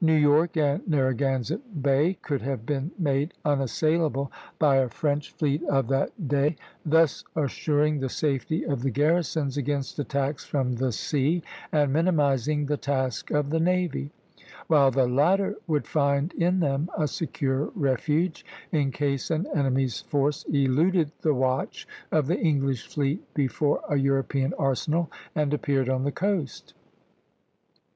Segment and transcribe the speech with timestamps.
[0.00, 5.88] New York and Narragansett Bay could have been made unassailable by a French fleet of
[5.88, 6.54] that day,
[6.86, 11.42] thus assuring the safety of the garrisons against attacks from the sea
[11.72, 14.12] and minimizing the task of the navy;
[14.68, 20.44] while the latter would find in them a secure refuge, in case an enemy's force
[20.52, 26.12] eluded the watch of the English fleet before a European arsenal and appeared on the
[26.12, 26.74] coast.